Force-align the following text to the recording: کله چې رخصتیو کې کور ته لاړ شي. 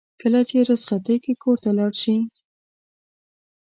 کله 0.21 0.39
چې 0.49 0.57
رخصتیو 0.69 1.21
کې 1.23 1.33
کور 1.43 1.57
ته 1.63 1.69
لاړ 1.77 1.91
شي. 2.01 2.15